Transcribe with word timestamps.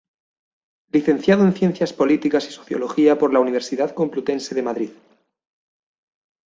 Licenciado 0.91 1.43
en 1.45 1.53
Ciencias 1.53 1.93
Políticas 1.93 2.47
y 2.49 2.51
Sociología 2.51 3.19
por 3.19 3.31
la 3.31 3.39
Universidad 3.39 3.93
Complutense 3.93 4.55
de 4.55 4.63
Madrid. 4.63 4.89